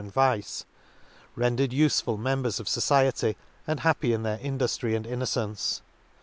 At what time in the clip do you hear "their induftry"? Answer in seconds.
4.23-4.95